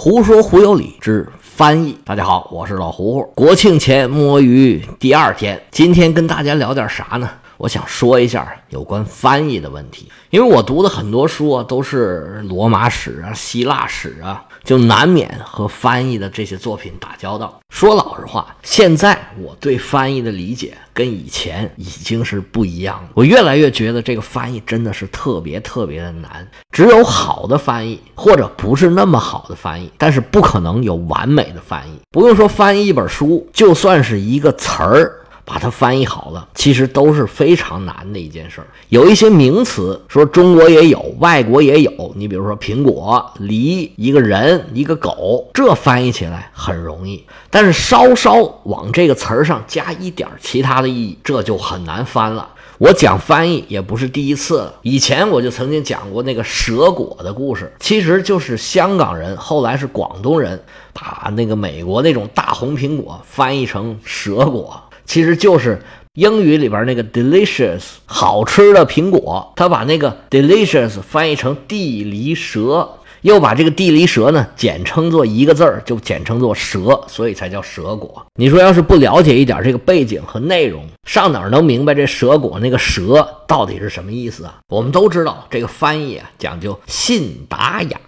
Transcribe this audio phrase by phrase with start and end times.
[0.00, 3.32] 胡说胡有理之翻译，大家好，我是老胡胡。
[3.34, 7.28] 国庆前摸鱼第二天，今天跟大家聊点啥呢？
[7.56, 17.58] 我想说一下有关翻译的问题，因为我读的很多书啊，都是罗马史啊、希腊史啊，就难免和翻译的这些作品打交道。
[17.72, 23.08] 说老实话，现在我对翻译的理解跟以前已经是不一样了。
[23.14, 31.98] 我越来越觉得这个翻译真的是特别特别的难，只有好的翻译或者不是那么好的翻译，但是不可能有完美的翻译。
[32.10, 35.14] 不用说翻译一本书，就算是一个词儿。
[35.48, 38.66] 把它翻译好了，其实都是非常难的一件事儿。
[38.90, 42.12] 有一些名词说中国也有，外国也有。
[42.14, 47.24] 你比如说苹果、梨、一个人、一个狗，这翻译起来很容易。
[47.48, 48.34] 但是稍稍
[48.64, 52.46] 往这个词儿上加一点其他的意义，这就很难翻了。
[52.76, 60.62] 我讲翻译也不是第一次了，以前我就曾经讲过那个蛇果的故事，其实就是香港人后来是广东人
[60.92, 64.80] 把那个美国那种大红苹果翻译成蛇果。
[65.08, 65.80] 其实就是
[66.12, 72.86] 英语里边那个 delicious 好吃的苹果，他把那个 delicious 翻译成地梨蛇，
[73.22, 78.24] 又把这个地梨蛇呢简称作一个字儿，就简称作蛇，所以才叫蛇果。
[78.36, 84.58] 你说要是不了解一点这个背景和内容，上哪儿能明白这蛇果那个蛇到底是什么意思啊？
[84.68, 87.98] 我们都知道这个翻译啊讲究信达雅。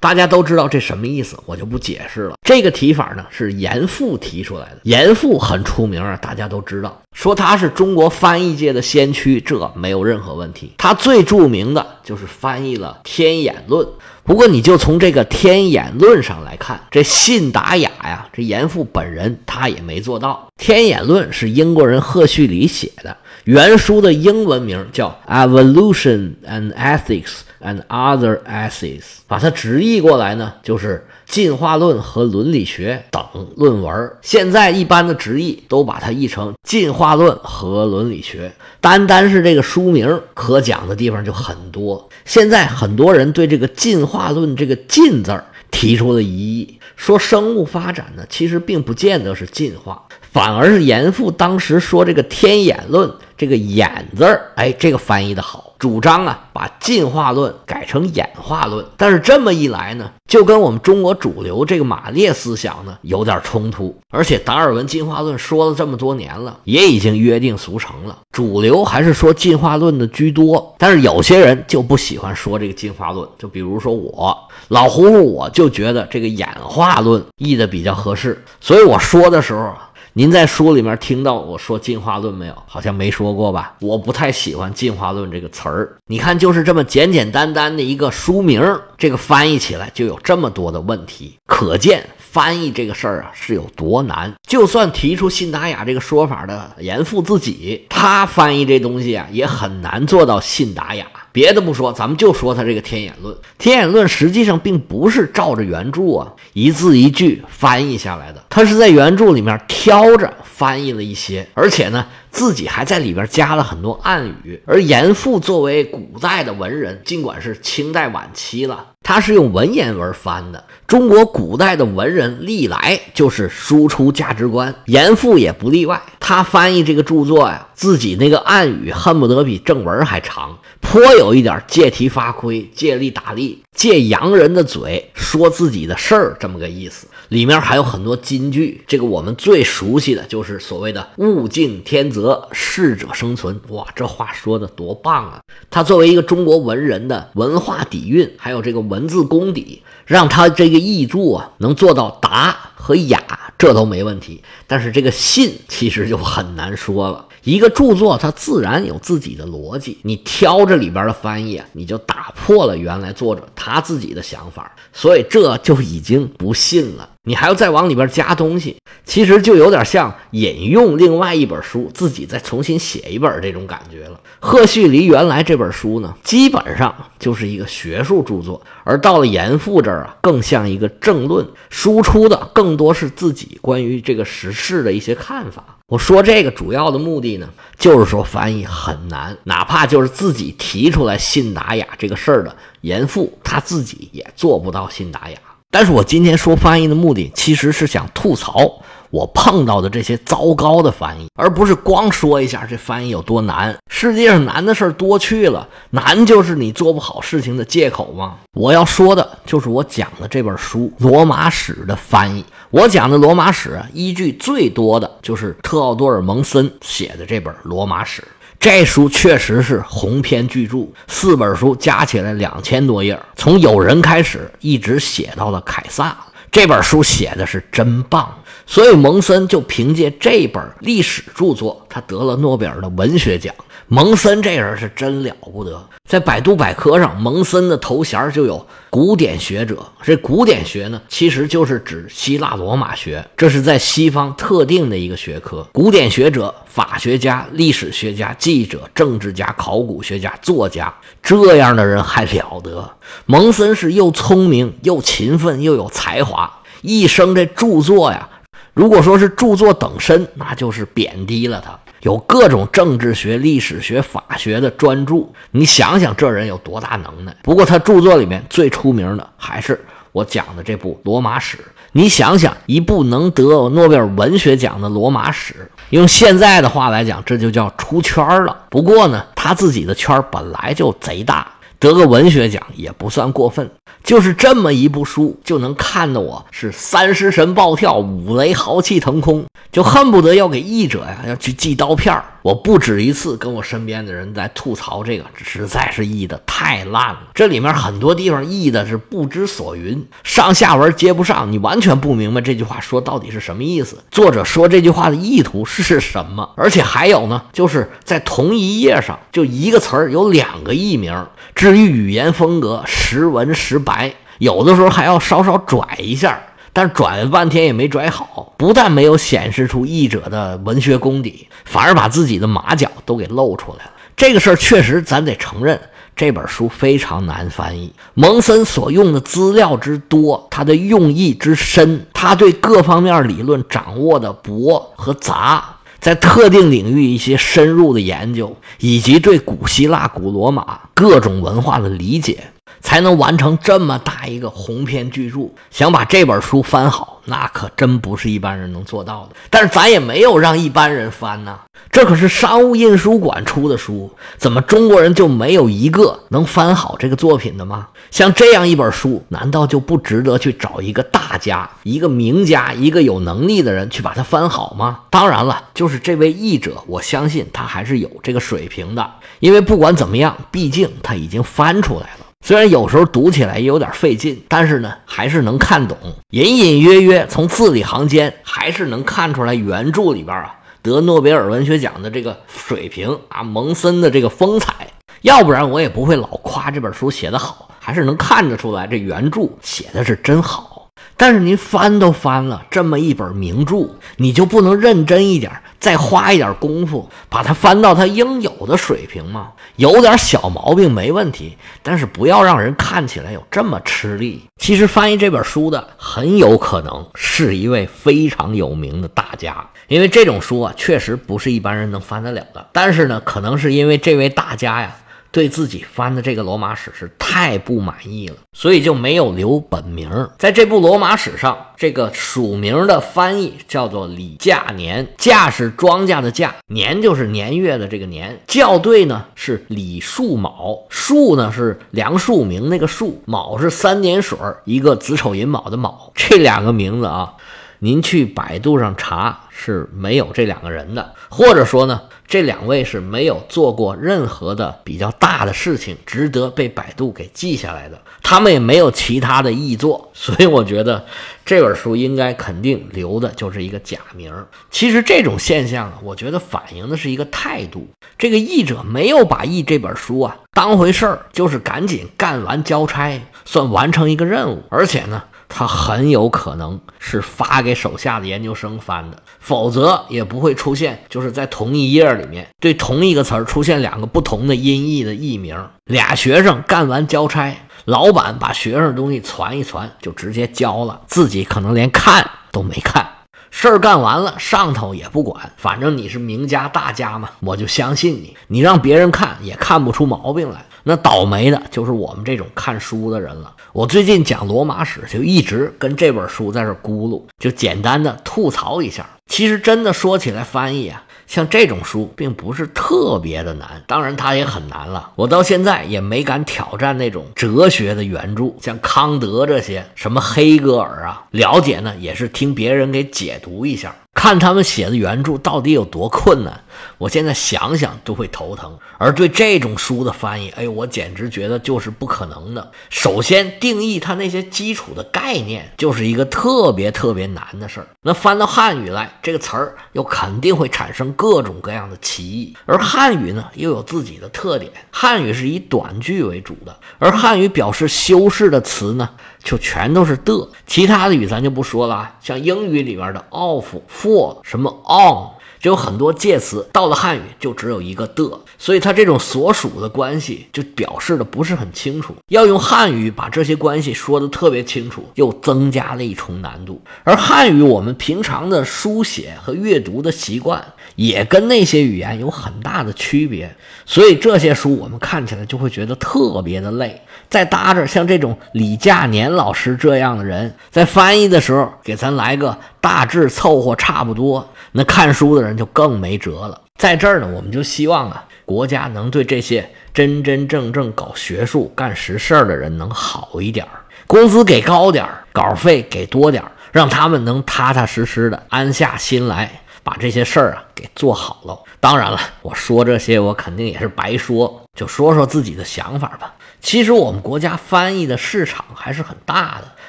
[0.00, 2.36] 大家都知道这什么意思，我就不解释了。
[2.42, 10.72] 这个提法呢是严复提出来的，严复很出名啊，大家都知道，说他是中国翻译界的先驱，这没有任何问题。
[10.78, 13.86] 他最著名的就是翻译了《天演论》，
[14.30, 20.48] 不过你就从这个《天演论》上来看，这信达雅呀，这严复本人他也没做到。
[20.64, 27.24] 《天演论》是英国人赫胥黎写的，原书的英文名叫《Evolution and Ethics》。
[27.62, 33.22] and other essays，把它直译过来呢，就是进化论和伦理学等
[33.54, 34.10] 论文。
[34.22, 38.50] 现在一般的直译都把它译成进化论和伦理学。
[38.80, 42.08] 单单是这个书名，可讲的地方就很多。
[42.24, 50.02] 现在很多人对这个进化论这个“进”字儿提出了疑义，说生物发展呢，其实并不见得是进化，
[50.32, 55.66] 反而是严复当时说这个天演论这个“演”字儿，哎，这个翻译的好。
[55.78, 63.96] 主张啊，把进化论改成演化论，但是这么一来呢，就跟我们中国主流这个马列思想呢有点冲突。
[64.10, 70.74] 而且达尔文进化论说了这么多年了，也已经约定俗成了，主流还是说进化论的居多。
[70.76, 74.36] 但是有些人就不喜欢说这个进化论，就比如说我
[74.68, 79.72] 老胡胡，我就觉得这个演化论译的比较合适，所以我说的时候。
[80.12, 82.62] 您在书里面听到我说进化论没有？
[82.66, 83.76] 好像没说过吧？
[83.80, 85.96] 我不太喜欢进化论这个词儿。
[86.06, 88.60] 你看，就是这么简简单单的一个书名，
[88.98, 94.34] 这个翻译起来就有这么多的问题，可见翻译这个事儿啊是有多难。
[94.48, 101.06] 就算提出信达雅这个说法的严复自己，他翻译这东西啊也很难做到信达雅。
[101.32, 103.34] 别的不说，咱们就说他这个《天眼论》。
[103.58, 112.06] 《天眼论》实际上并不是照着原著啊一字一句翻译下来的，他是在原著里面挑着翻译了一些，而且呢。
[112.32, 120.64] 自己还在里边加了很多暗语，而严复作为古代的文人，尽管是清代晚期了，他是用文言文翻的。
[120.86, 126.00] 中国古代的文人历来就是输出价值观，严复也不例外。
[126.18, 137.06] 他翻译这个著作呀，自己那个暗语恨不得比正文还长，颇有一点借题发挥、借力打力、借洋人的嘴说自己的事儿这么个意思。
[137.28, 143.60] 里面还有很多金句，这个我们最熟悉的就是所谓的“物竞天择，适者生存”。
[143.70, 145.40] 哇，这话说的多棒啊！
[145.70, 153.22] 他作为一个中国文人的文化底蕴，还有这个文字功底，让他这个译著啊能做到达和雅，
[153.56, 154.42] 这都没问题。
[154.66, 157.24] 但是这个信其实就很难说了。
[157.42, 159.96] 一个著作，它自然有自己的逻辑。
[160.02, 167.08] 你挑着里边的翻译，你就打破了原来作者他自己的想法，所以这就已经不信了。
[167.24, 174.18] 你还要再往里边加东西，其实就有点像引用另外一本书，自己再重新写一本这种感觉了。
[174.38, 185.76] 赫胥黎原来这本书呢，基本上就是一个学术著作，而到了严复这儿啊，更像一个政论，输出的更多是自己关于这个时事的一些看法。
[185.88, 195.36] 我说这个主要的目的呢，就是说翻译很难，哪怕就是自己提出来信达雅这个事儿的严复，他自己也做不到信达雅。
[195.70, 198.80] 但是我今天说翻译的目的，其实是想吐槽
[199.10, 203.76] 我碰到的这些糟糕的翻译，而不是光说一下这翻译有多难。
[203.88, 208.36] 世界上难的事儿多去了，难就是你做不好事情的借口吗？
[208.54, 212.44] 我要说的就是我讲的这本书《罗马史》的翻译。
[212.70, 218.22] 我讲的《罗马史》，依据最多的就是特奥多尔·蒙森写的这本《罗马史》。
[218.60, 226.14] 这书确实是鸿篇巨著，四本书加起来两千多页，从有人开始，一直写到了凯撒。
[226.52, 228.30] 这本书写的是真棒，
[228.66, 233.54] 所以蒙森就凭借这本历史著作，他得了诺贝尔的文学奖。
[233.92, 239.84] 蒙森这人是真了不得，在百度百科上，蒙森的头衔就有古典学者。
[240.04, 245.66] 这古典学呢，其实就是指希腊罗马学，这是在西方特定的一个学科。
[245.72, 252.88] 古典学者、法学家、历史学家、记者、政治家、考古学家、作家，这样的人还了得。
[253.26, 256.48] 蒙森是又聪明又勤奋又有才华，
[256.82, 258.28] 一生这著作呀，
[258.72, 261.76] 如果说是著作等身，那就是贬低了他。
[262.02, 267.34] 有各种政治学、历史学、法学的专著，你想想这人有多大能耐？
[267.42, 269.78] 不过他著作里面最出名的还是
[270.12, 271.56] 我讲的这部《罗马史》。
[271.92, 275.54] 你想想，一部能得诺贝尔文学奖的《罗马史》，
[275.90, 278.56] 用现在的话来讲，这就叫出圈了。
[278.70, 281.46] 不过呢，他自己的圈本来就贼大。
[281.80, 283.68] 得个文学奖也不算过分，
[284.04, 292.22] 就是这么一部书，就能看得我是三尸神暴跳，五雷豪气腾空，就恨不得要给译者呀要去寄刀片儿。
[292.42, 297.20] 我不止一次跟我身边的人在吐槽这个，实在是译的太烂了。
[297.34, 303.98] 这里面很多地方译的是不知所云，上下文接不上，你完全不明白这句话说到底是什么意思。
[304.10, 306.48] 作者说这句话的意图是什么？
[306.56, 311.26] 而且还有呢，就是在同一页上就一个词儿有两个译名。
[311.54, 316.40] 至于语言风格，时文时白，有的时候还要稍稍拽一下。
[316.72, 323.92] 但拽了半天也没拽好，不但没有显示出译者的文学功底，反而把自己的马脚都给露出来了。
[324.16, 325.80] 这个事儿确实，咱得承认，
[326.14, 327.90] 这本书非常难翻译。
[328.12, 335.64] 蒙森所用的资料之多，他的用意之深，他对各方面理论掌握的博和杂，
[335.98, 342.38] 在特定领域一些深入的研究，以及对古希腊、古罗马各种文化的理解。
[342.80, 349.36] 才能完成这么大一个鸿篇巨著，想把这本书翻好，那可真不是一般人能做到的。
[349.48, 351.58] 但是咱也没有让一般人翻呐，
[351.90, 357.88] 这可是商务印书馆出的书，怎么中国人就没有一个能翻好这个作品的吗？
[358.10, 365.00] 像这样一本书，难道就不值得去找一个大家、一个名家、一个有能力的人去把它翻好吗？
[365.10, 372.19] 当然了，就是这位译者，我相信他还是有这个水平的，因为不管怎么样，毕竟他已经翻出来了。
[372.44, 375.96] 虽然有时候读起来也有点费劲，但是呢，还是能看懂，
[376.30, 384.88] 隐隐约约从字里行间还是能看出来原著里边啊得诺贝尔文学奖的这个水平啊，蒙森的这个风采。
[385.20, 390.79] 要不然我也不会老夸这本书写得好，还是能看得出来这原著写的是真好。
[391.16, 395.52] 但是您翻都翻了这么一本名著，你就不能认真一点？
[395.78, 399.52] 再花一点功夫，把它翻到它应有的水平吗？
[399.76, 404.42] 有点小毛病没问题，但是不要让人看起来有这么吃力。
[404.58, 412.66] 其实翻译这本书的很有可能是一位非常有名的大家，因为这种书啊，确实不是一般人能翻得了的。
[412.72, 414.96] 但是呢，可能是因为这位大家呀。
[415.32, 420.10] 对自己翻的这个罗马史是太不满意了，所以就没有留本名。
[420.38, 428.40] 在这部罗马史上，这个署名的翻译叫做李稼年，稼是庄稼的稼，年就是年月的这个年。
[428.48, 436.12] 校对呢是李树卯，树呢是梁漱溟那个树，卯是三点水一个子丑寅卯的卯。
[436.14, 437.34] 这两个名字啊，
[437.78, 442.00] 您去百度上查是没有这两个人的，或者说呢？
[442.30, 448.00] 这两位是没有做过任何的比较大的事情，值得被百度给记下来的。
[448.22, 451.04] 他们也没有其他的译作， 所以我觉得
[451.44, 454.32] 这本书应该肯定留的就是一个假名。
[454.70, 464.62] 其实这种现象啊，我觉得反映的是一个态度：这个译者没有把译这本书啊当回事儿，就是赶紧干完交差，算完成一个任务。
[464.70, 465.24] 而且呢。
[465.50, 475.68] 他很有可能是发给手下的研究生翻的，否则也不会出现就是在同一页里面对同一个词儿出现两个不同的音译的译名。
[475.84, 477.54] 俩学生干完交差，
[477.84, 483.06] 老板把学生的东西传一传，就直接交了，自己可能连看都没看。
[483.50, 488.36] 事儿干完了，上头也不管，反正你是名家大家嘛，我就相信你。
[488.46, 490.64] 你让别人看也看不出毛病来。
[490.82, 493.54] 那倒霉的就是我们这种看书的人了。
[493.72, 499.06] 我最近讲罗马史，就一直跟这本书在这咕噜，就简单的吐槽一下。
[499.26, 501.04] 其实真的说起来，翻译啊。
[501.26, 505.12] 像这种书并不是特别的难，当然它也很难了。
[505.14, 513.94] 我到现在也没敢挑战那种哲学的原著，像康德这些，什么黑格尔啊，了解呢也是听别人给解读一下。
[514.20, 516.62] 看他们写的原著到底有多困难，
[516.98, 518.78] 我现在想想都会头疼。
[518.98, 522.70] 而对这种书的翻译，哎，我简直觉得就是不可能的。
[522.90, 527.86] 首先定义它那些基础的概念，就是一个特别特别难的事儿。
[528.02, 532.54] 那翻到汉语来，这个词儿又肯定会产生各种各样的歧义。
[532.66, 534.70] 而汉语呢，又有自己的特点。
[534.90, 539.08] 汉语是以短句为主的，而汉语表示修饰的词呢？
[539.42, 545.40] 就全都是的，其他的语咱就不说了，像英语里边的 of、for、什么 on。
[545.60, 552.14] 就有很多介词，到了汉语就只有一个的，所以它这种所属的关系就表示的不是很清楚。
[552.28, 556.78] 要用汉语把这些关系说的特别清楚，又增加了一重难度。
[557.02, 560.62] 而汉语我们平常的书写和阅读的习惯
[560.94, 563.50] 也跟那些语言有很大的区别，
[563.86, 567.00] 所以这些书我们看起来就会觉得特别的累。
[567.30, 574.46] 再搭着像这种李稼年老师这样的人在翻译的时候，给咱来个大致凑合差不多。
[574.72, 576.59] 那看书的人就更没辙了。
[576.80, 591.58] 在这儿呢，我们就希望啊，国家能对这些真真正正搞学术、干实事儿的人能好一点儿，工资给高点儿，稿费给多点儿，让他们能踏踏实实的安下心来把这些事儿啊给做好了。
[591.80, 596.34] 当然了，我说这些我肯定也是白说，就说说自己的想法吧。
[596.62, 599.70] 其实我们国家翻译的市场还是很大的，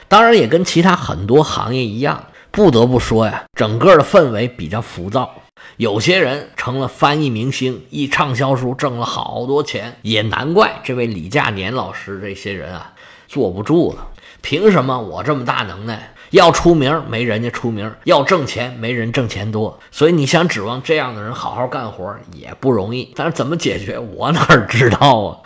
[0.10, 2.22] 当然也跟其他很多行业一样。
[2.52, 5.34] 不得不说呀，整个的氛围比较浮躁。
[5.78, 12.94] 有些人成了翻译明星，一畅销书挣了好多钱，也难怪这位李稼年老师这些人啊
[13.28, 14.08] 坐不住了。
[14.42, 19.80] 凭什么我这么大能耐，要出名没人家出名，要挣钱没人挣钱多？
[19.92, 23.12] 所以你想指望这样的人好好干活也不容易。
[23.16, 25.38] 但是怎么解决，我哪知道啊？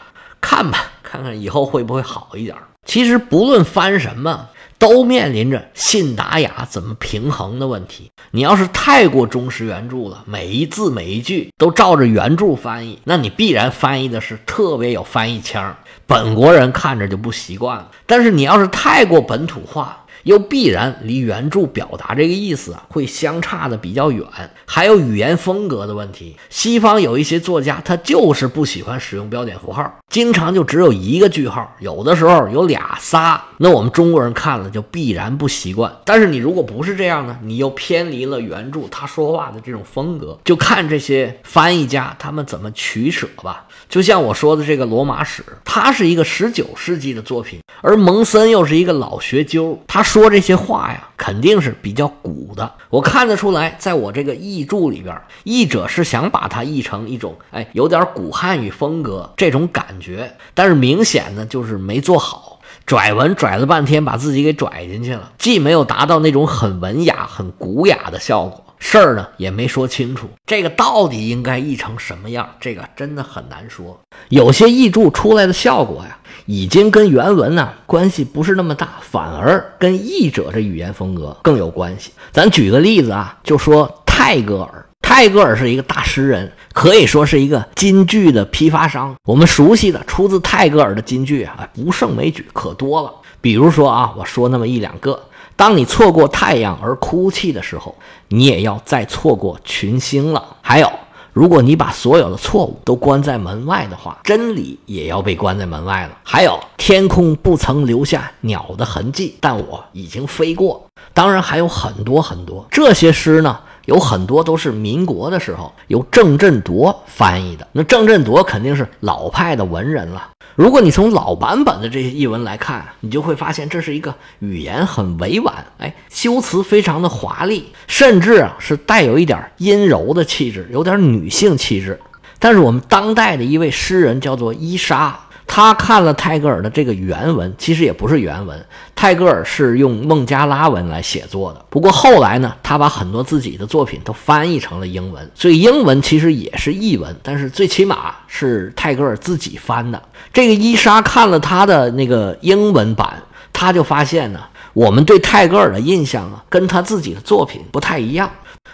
[0.42, 2.56] 看吧，看看以后会不会好一点。
[2.86, 4.50] 其实不论翻什么。
[4.78, 8.12] 都面临着信达雅怎么平衡的问题。
[8.32, 17.90] 你要是太过忠实原著了，每一字每一句都照着原著翻译，那你必然翻译的是特别有翻译腔，本国人看着就不习惯了。
[18.06, 24.26] 但是你要是太过本土化，又必然离原著表达这个意思啊，会相差的比较远。
[24.66, 33.42] 还有语言风格的问题，西方有一些作家，他就是不喜欢使用标点符号，经常就只有一个句号，有的时候有俩仨。
[33.58, 35.96] 那我们中国人看了就必然不习惯。
[36.04, 43.68] 但是你如果不是这样呢，你又偏离了原著他说话的这种风格，就看这些翻译家他们怎么取舍吧。
[43.88, 52.72] 就像我说的这个《罗马史》，它是一个十九世纪的作品，而蒙森又是一个老学究，他说这些话呀，肯定是比较古的。
[52.90, 68.62] 我看得出来，在我这个译注里边，译者是想把它译成一种哎有点古汉语风格这种感觉，但是明显呢就是没做好，拽文拽了半天，把自己给拽进去了，既没有达到那种很文雅、很古雅的效果。
[68.78, 72.48] 事儿呢也没说清楚，这个到底应该译成什么样？
[72.60, 74.00] 这个真的很难说。
[74.30, 82.12] 有些译注出来的效果呀，已经跟原文呢关系不是那么大，反而跟译者这语言风格更有关系。
[82.32, 89.16] 咱举个例子啊，就说泰戈尔，泰戈尔是一个大诗人，可以说是一个金句的批发商。
[89.24, 93.12] 我们熟悉的出自泰戈尔的金句啊，不胜枚举，可多了。
[93.42, 95.20] 比如说啊，我说那么一两个。
[95.58, 97.96] 当你错过太阳而哭泣的时候，
[98.28, 100.58] 你也要再错过群星了。
[100.62, 100.92] 还有，
[101.36, 106.18] 如果你把所有的错误都关在门外的话，真理也要被关在门外了。
[106.24, 110.82] 还有，天空不曾留下鸟的痕迹，但我已经飞过。
[111.14, 113.60] 当然还有很多很多这些诗呢。
[113.86, 120.32] 有很多都是民国的时候由郑振铎翻译的，那郑振铎肯定是老派的文人了。
[120.56, 132.00] 如果你从老版本的这些译文来看，你就会发现这是一个语言很委婉，哎，修辞非常的华丽，甚至啊是带有一点阴柔的气质，有点女性气质。
[132.40, 135.20] 但是我们当代的一位诗人叫做伊莎。
[135.48, 141.64] 他看了泰戈尔的这个原文，其实也不是原文，泰戈尔是用孟加拉文来写作的。
[141.70, 150.02] 不过后来呢，他把很多自己的作品都翻译成了英文，所以英文其实也是译文，但是最起码是泰戈尔自己翻的。
[150.34, 153.22] 这个伊莎看了他的那个英文版，
[153.54, 154.40] 他就发现呢，
[154.74, 158.30] 我们对泰戈尔的印象啊，跟他自己的作品不太一样。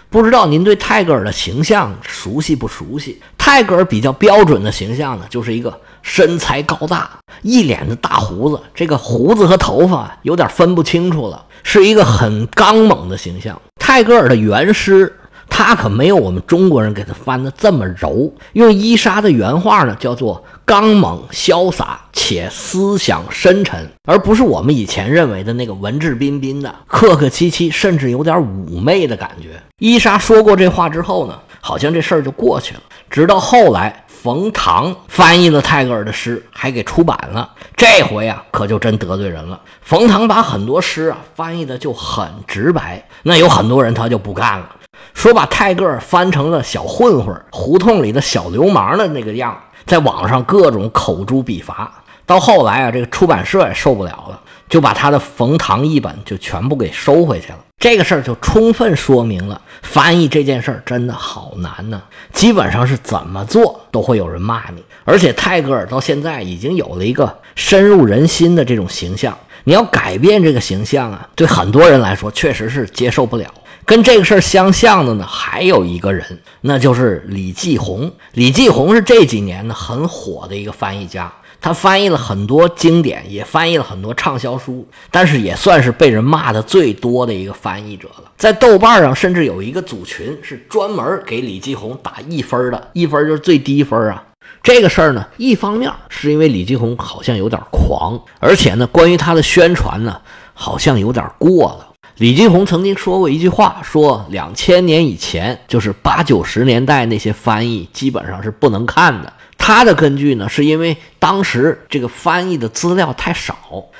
[0.08, 3.20] 不知道您对泰戈尔的形象熟悉不熟悉？
[3.36, 7.10] 泰戈尔比较标准的形象呢，就是一个身材高大、
[7.42, 13.60] 一脸的大胡子，这个胡子和头发有点分不清楚了，是一个很刚猛的形象。
[13.76, 15.12] 泰戈尔的原诗。
[15.54, 18.32] 他可没有我们中国人给他翻的这么柔。
[18.54, 29.62] 用伊莎的原话呢，叫做刚猛潇洒且思想深沉，而不是我们以前认为的那个文质彬彬的、客客气气，甚至有点妩媚的感觉。
[29.78, 32.80] 伊莎说过这话之后呢，好像这事儿就过去了。
[33.10, 37.50] 直到后来，冯唐翻译了泰戈尔的诗，还给出版了。
[37.76, 39.60] 这回啊，可就真得罪人了。
[39.80, 44.76] 冯唐把很多诗啊翻译的就很直白，那有很多人他就不干了。
[45.12, 51.92] 说把泰戈尔翻成了小混混、胡同里的小流氓的那个样，在网上各种口诛笔伐。
[52.24, 57.58] 到后来啊，这个出版社也受不了了，就把他的冯唐译本就全部给收回去了。
[57.82, 62.00] 这个事儿就充分说明了翻译这件事儿真的好难呢。
[62.32, 73.52] 基本上是怎么做都会有人骂你，而且泰戈尔到现在已经有了一个深入人心的这种形象，你要改变这个形象啊，对很多人来说确实是接受不了。
[73.84, 78.12] 跟这个事儿相像的呢，还有一个人，那就是李继红。
[78.34, 81.32] 李继红是这几年呢很火的一个翻译家，
[81.62, 88.24] 他翻译了很多经典，也翻译了很多畅销书，但是也算是被人骂的最多的一个翻译者了。
[88.36, 94.24] 在豆瓣上，甚至有一个组群是专门给李继红打一分的，一分就是最低分啊。
[94.60, 100.20] 这个事儿呢，一方面是因为李继红好像有点狂，而且呢，关于他的宣传呢，
[100.54, 101.88] 好像有点过了。
[102.16, 109.32] 李继红曾经说过一句话，说两千年以前，就是八九十年代那些翻译基本上是不能看的。
[109.64, 113.56] 他的根据呢，是因为当时这个翻译的资料太少，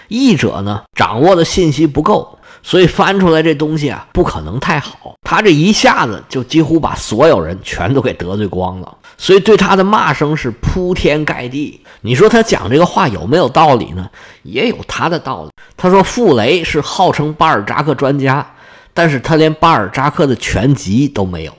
[0.08, 2.36] 译者呢掌握的信息不够。
[2.64, 5.14] 所以翻出来这东西啊，不可能太好。
[5.22, 11.80] 他这一下子就几乎把所有人全都给得罪光了，所以对他的骂声是铺天盖地。
[12.00, 14.08] 你说他讲这个话有没有道理呢？
[14.42, 15.50] 也有他的道理。
[15.76, 18.44] 他说傅雷是号称巴尔扎克专家，
[18.92, 21.52] 但是他连巴尔扎克的全集都没有。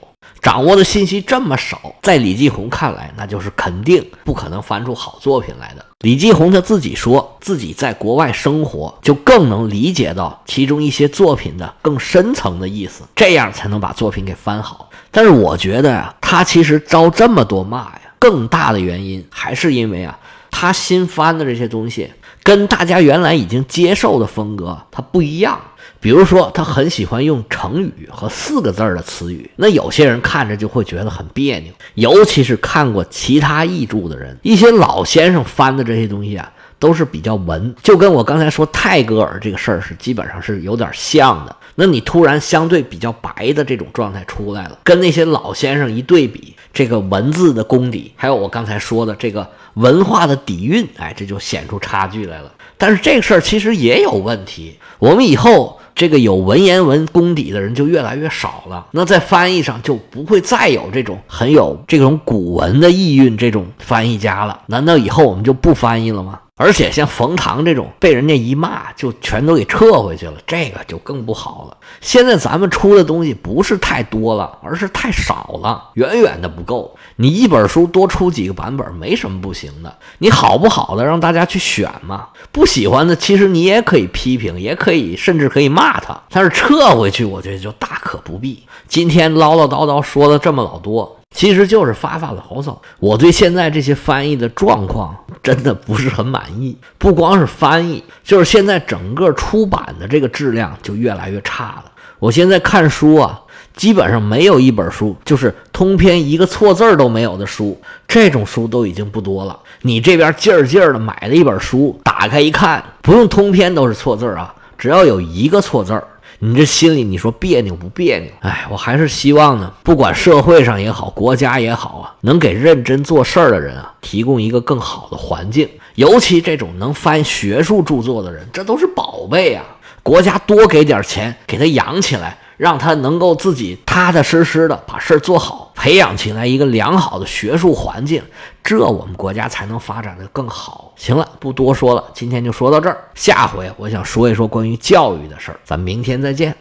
[0.44, 5.82] 掌握的信息这么少，在李继红看来，那就是肯定不可能翻出好作品来的。
[6.00, 14.90] 李继红他自己说自己在国外生活，就更能理解到其中一些作品的更深层的意思，这样才能把作品给翻好。
[15.10, 20.18] 但是我觉得呀，他其实招这么多骂呀，更大的原因还是因为啊，
[20.50, 25.58] 他新翻的这些东西跟大家原来已经接受的风格它不一样。
[26.04, 41.56] 比如说，他很喜欢用成语和四个字儿的词语，那有些人看着就会觉得很别扭，尤其是看过其他译著的人，一些老先生翻的这些东西啊，都是比较文，就跟我刚才说泰戈尔这个事儿是基本上是有点像的。
[41.74, 52.52] 那你突然相对比较白的这种状态出来了，跟那些老先生一对比，这个文字的功底，还有我刚才说的这个文化的底蕴，哎，这就显出差距来了。
[52.76, 55.80] 但是这个事儿其实也有问题，我们以后。
[55.94, 64.60] 这个有文言文功底的人就越来越少了，那在翻译上就不会再有这种很有这种古文的意蕴这种翻译家了。
[64.66, 66.40] 难道以后我们就不翻译了吗？
[66.56, 71.76] 而且像冯唐这种被人家一骂就全都给撤回去了，这个就更不好了。
[72.00, 76.96] 现在咱们出的东西不是太多了，而是太少了，远远的不够。
[77.16, 82.28] 你一本书多出几个版本没什么不行的，你好不好的让大家去选嘛。
[82.52, 88.62] 不喜欢的其实你也可以批评，也可以甚至可以骂他，但是撤回去我觉得就大可不必。
[88.86, 91.18] 今天唠唠叨叨说了这么老多。
[91.34, 92.80] 其实就是发发牢骚。
[93.00, 101.84] 我对现在这些翻译的状况真的不是很满意，不光是翻译，就是现在整个出版的这个质量就越来越差了。
[102.20, 103.38] 我现在看书啊，
[103.74, 109.58] 基本上没有一本书就是通篇一个错字都没有的书，这种书都已经不多了。
[109.82, 116.06] 你这边劲儿劲儿的买了一本书，打开一看，不用通篇都是错字啊，只要有一个错字儿。
[116.38, 118.30] 你这心里你说别扭不别扭？
[118.40, 125.68] 哎，我还是希望呢，不管社会上也好，国家也好啊，能给认真做事儿的人啊提供一个更好的环境。
[125.94, 129.64] 尤其这种能翻学术著作的人，这都是宝贝啊！
[130.02, 132.36] 国家多给点钱，给他养起来。
[132.56, 138.22] 让他能够自己踏踏实实的把事儿做好，培养起来一个良好的学术环境，
[138.62, 140.92] 这我们国家才能发展的更好。
[140.96, 143.04] 行了，不多说了，今天就说到这儿。
[143.14, 146.54] 下回我想说一说关于教育的事儿，咱明天再见。